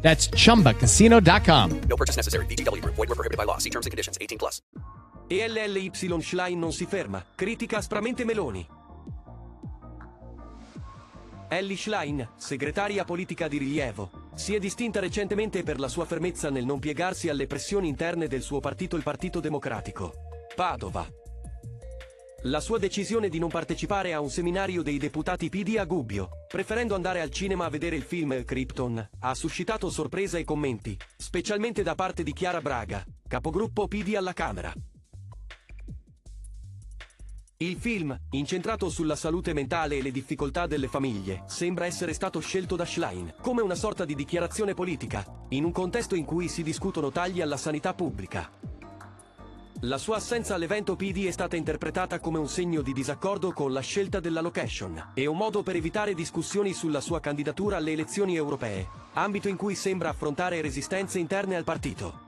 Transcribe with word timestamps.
That's 0.00 0.28
chumbacasino.com. 0.28 1.80
No 1.88 1.96
purchase 1.96 2.16
necessary. 2.16 2.46
VGW 2.46 2.80
Group. 2.80 2.94
Void 2.94 3.08
were 3.08 3.16
prohibited 3.16 3.36
by 3.36 3.44
law. 3.44 3.58
See 3.58 3.70
terms 3.70 3.86
and 3.86 3.92
conditions. 3.92 4.16
18 4.20 4.38
plus. 4.38 4.60
E 5.28 5.46
LLY 5.48 5.90
Schlein 6.20 6.58
non 6.58 6.72
si 6.72 6.86
ferma. 6.86 7.24
Critica 7.34 7.78
aspramente 7.78 8.24
Meloni. 8.24 8.66
Ellie 11.48 11.76
Schlein, 11.76 12.28
segretaria 12.36 13.04
politica 13.04 13.46
di 13.46 13.58
rilievo, 13.58 14.10
si 14.34 14.54
è 14.54 14.58
distinta 14.58 14.98
recentemente 14.98 15.62
per 15.62 15.78
la 15.78 15.88
sua 15.88 16.04
fermezza 16.04 16.50
nel 16.50 16.64
non 16.64 16.80
piegarsi 16.80 17.28
alle 17.28 17.46
pressioni 17.46 17.88
interne 17.88 18.26
del 18.26 18.42
suo 18.42 18.58
partito, 18.58 18.96
il 18.96 19.04
Partito 19.04 19.38
Democratico. 19.38 20.12
Padova. 20.54 21.25
La 22.42 22.60
sua 22.60 22.78
decisione 22.78 23.28
di 23.28 23.38
non 23.38 23.48
partecipare 23.48 24.12
a 24.12 24.20
un 24.20 24.30
seminario 24.30 24.82
dei 24.82 24.98
deputati 24.98 25.48
PD 25.48 25.76
a 25.78 25.84
Gubbio, 25.84 26.28
preferendo 26.46 26.94
andare 26.94 27.20
al 27.20 27.30
cinema 27.30 27.64
a 27.64 27.70
vedere 27.70 27.96
il 27.96 28.02
film 28.02 28.44
Krypton, 28.44 29.08
ha 29.20 29.34
suscitato 29.34 29.90
sorpresa 29.90 30.38
e 30.38 30.44
commenti, 30.44 30.96
specialmente 31.16 31.82
da 31.82 31.94
parte 31.94 32.22
di 32.22 32.32
Chiara 32.32 32.60
Braga, 32.60 33.04
capogruppo 33.26 33.88
PD 33.88 34.14
alla 34.14 34.34
Camera. 34.34 34.72
Il 37.58 37.76
film, 37.78 38.14
incentrato 38.32 38.90
sulla 38.90 39.16
salute 39.16 39.54
mentale 39.54 39.96
e 39.96 40.02
le 40.02 40.10
difficoltà 40.10 40.66
delle 40.66 40.88
famiglie, 40.88 41.44
sembra 41.46 41.86
essere 41.86 42.12
stato 42.12 42.38
scelto 42.38 42.76
da 42.76 42.84
Schlein 42.84 43.34
come 43.40 43.62
una 43.62 43.74
sorta 43.74 44.04
di 44.04 44.14
dichiarazione 44.14 44.74
politica, 44.74 45.24
in 45.48 45.64
un 45.64 45.72
contesto 45.72 46.14
in 46.14 46.26
cui 46.26 46.48
si 46.48 46.62
discutono 46.62 47.10
tagli 47.10 47.40
alla 47.40 47.56
sanità 47.56 47.94
pubblica. 47.94 48.75
La 49.80 49.98
sua 49.98 50.16
assenza 50.16 50.54
all'evento 50.54 50.96
PD 50.96 51.26
è 51.26 51.30
stata 51.30 51.54
interpretata 51.54 52.18
come 52.18 52.38
un 52.38 52.48
segno 52.48 52.80
di 52.80 52.94
disaccordo 52.94 53.52
con 53.52 53.74
la 53.74 53.80
scelta 53.80 54.20
della 54.20 54.40
location 54.40 55.10
e 55.12 55.26
un 55.26 55.36
modo 55.36 55.62
per 55.62 55.76
evitare 55.76 56.14
discussioni 56.14 56.72
sulla 56.72 57.02
sua 57.02 57.20
candidatura 57.20 57.76
alle 57.76 57.92
elezioni 57.92 58.36
europee, 58.36 58.88
ambito 59.12 59.48
in 59.48 59.56
cui 59.56 59.74
sembra 59.74 60.08
affrontare 60.08 60.62
resistenze 60.62 61.18
interne 61.18 61.56
al 61.56 61.64
partito. 61.64 62.24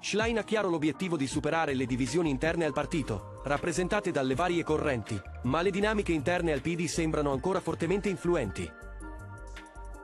Schlein 0.00 0.38
ha 0.38 0.42
chiaro 0.42 0.70
l'obiettivo 0.70 1.18
di 1.18 1.26
superare 1.26 1.74
le 1.74 1.84
divisioni 1.84 2.30
interne 2.30 2.64
al 2.64 2.72
partito, 2.72 3.42
rappresentate 3.44 4.10
dalle 4.10 4.34
varie 4.34 4.64
correnti, 4.64 5.20
ma 5.42 5.60
le 5.60 5.70
dinamiche 5.70 6.12
interne 6.12 6.52
al 6.52 6.62
PD 6.62 6.86
sembrano 6.86 7.30
ancora 7.32 7.60
fortemente 7.60 8.08
influenti. 8.08 8.68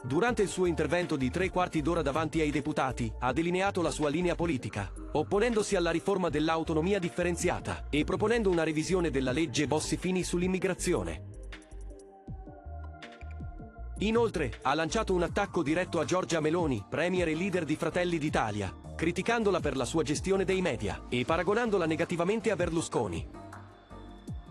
Durante 0.04 0.42
il 0.42 0.48
suo 0.48 0.66
intervento 0.66 1.16
di 1.16 1.28
tre 1.28 1.50
quarti 1.50 1.82
d'ora 1.82 2.02
davanti 2.02 2.40
ai 2.40 2.50
deputati, 2.50 3.12
ha 3.18 3.32
delineato 3.32 3.82
la 3.82 3.90
sua 3.90 4.08
linea 4.08 4.36
politica, 4.36 4.92
opponendosi 5.12 5.74
alla 5.74 5.90
riforma 5.90 6.28
dell'autonomia 6.28 7.00
differenziata 7.00 7.86
e 7.90 8.04
proponendo 8.04 8.48
una 8.48 8.62
revisione 8.62 9.10
della 9.10 9.32
legge 9.32 9.66
Bossi-Fini 9.66 10.22
sull'immigrazione. 10.22 11.24
Inoltre, 13.98 14.60
ha 14.62 14.74
lanciato 14.74 15.12
un 15.12 15.24
attacco 15.24 15.64
diretto 15.64 15.98
a 15.98 16.04
Giorgia 16.04 16.38
Meloni, 16.38 16.84
premier 16.88 17.26
e 17.26 17.34
leader 17.34 17.64
di 17.64 17.74
Fratelli 17.74 18.18
d'Italia, 18.18 18.72
criticandola 18.94 19.58
per 19.58 19.76
la 19.76 19.84
sua 19.84 20.04
gestione 20.04 20.44
dei 20.44 20.60
media 20.60 21.06
e 21.08 21.24
paragonandola 21.24 21.86
negativamente 21.86 22.52
a 22.52 22.56
Berlusconi. 22.56 23.47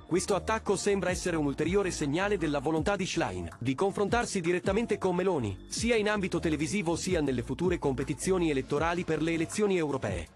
Questo 0.08 0.36
attacco 0.36 0.78
sembra 0.78 1.10
essere 1.10 1.36
un 1.36 1.46
ulteriore 1.46 1.92
segnale 1.92 2.38
della 2.38 2.60
volontà 2.60 2.96
di 2.96 3.06
Schlein 3.06 3.50
di 3.60 3.76
confrontarsi 3.76 4.40
direttamente 4.40 4.98
con 4.98 5.14
Meloni, 5.14 5.66
sia 5.68 5.98
in 5.98 6.08
ambito 6.08 6.40
televisivo 6.40 6.96
sia 6.96 7.20
nelle 7.20 7.44
future 7.44 7.78
competizioni 7.78 8.50
elettorali 8.50 9.04
per 9.04 9.22
le 9.22 9.34
elezioni 9.34 9.76
europee. 9.76 10.28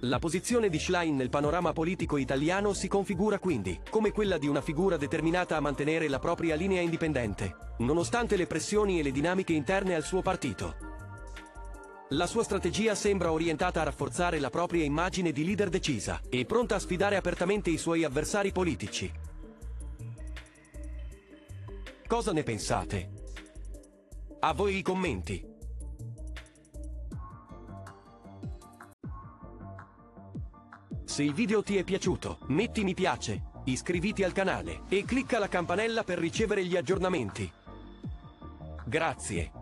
La 0.00 0.18
posizione 0.18 0.68
di 0.70 0.80
Schlein 0.80 1.14
nel 1.14 1.28
panorama 1.28 1.72
politico 1.72 2.16
italiano 2.16 2.72
si 2.72 2.88
configura 2.88 3.38
quindi 3.38 3.78
come 3.88 4.10
quella 4.10 4.38
di 4.38 4.48
una 4.48 4.60
figura 4.60 4.96
determinata 4.96 5.56
a 5.56 5.60
mantenere 5.60 6.08
la 6.08 6.18
propria 6.18 6.56
linea 6.56 6.80
indipendente, 6.80 7.54
nonostante 7.78 8.34
le 8.34 8.48
pressioni 8.48 8.98
e 8.98 9.04
le 9.04 9.12
dinamiche 9.12 9.52
interne 9.52 9.94
al 9.94 10.02
suo 10.02 10.20
partito. 10.20 10.91
La 12.12 12.26
sua 12.26 12.44
strategia 12.44 12.94
sembra 12.94 13.32
orientata 13.32 13.80
a 13.80 13.84
rafforzare 13.84 14.38
la 14.38 14.50
propria 14.50 14.84
immagine 14.84 15.32
di 15.32 15.46
leader 15.46 15.70
decisa 15.70 16.20
e 16.28 16.44
pronta 16.44 16.74
a 16.74 16.78
sfidare 16.78 17.16
apertamente 17.16 17.70
i 17.70 17.78
suoi 17.78 18.04
avversari 18.04 18.52
politici. 18.52 19.10
Cosa 22.06 22.32
ne 22.32 22.42
pensate? 22.42 23.12
A 24.40 24.52
voi 24.52 24.76
i 24.76 24.82
commenti. 24.82 25.42
Se 31.04 31.22
il 31.22 31.32
video 31.32 31.62
ti 31.62 31.78
è 31.78 31.84
piaciuto, 31.84 32.40
metti 32.48 32.84
mi 32.84 32.92
piace, 32.92 33.42
iscriviti 33.64 34.22
al 34.22 34.32
canale 34.32 34.82
e 34.88 35.04
clicca 35.04 35.38
la 35.38 35.48
campanella 35.48 36.04
per 36.04 36.18
ricevere 36.18 36.62
gli 36.62 36.76
aggiornamenti. 36.76 37.50
Grazie. 38.84 39.61